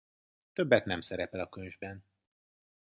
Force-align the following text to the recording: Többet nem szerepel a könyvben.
Többet 0.53 0.85
nem 0.85 1.01
szerepel 1.01 1.39
a 1.39 1.49
könyvben. 1.49 2.05